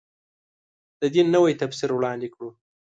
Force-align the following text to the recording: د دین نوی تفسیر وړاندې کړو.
د 0.99 1.01
دین 1.13 1.27
نوی 1.35 1.53
تفسیر 1.61 1.89
وړاندې 1.93 2.27
کړو. 2.33 2.49